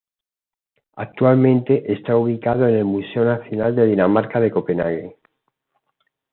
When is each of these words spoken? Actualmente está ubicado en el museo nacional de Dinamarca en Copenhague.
Actualmente 0.95 1.93
está 1.93 2.17
ubicado 2.17 2.67
en 2.67 2.73
el 2.73 2.85
museo 2.85 3.23
nacional 3.23 3.75
de 3.75 3.85
Dinamarca 3.85 4.43
en 4.43 4.49
Copenhague. 4.49 5.17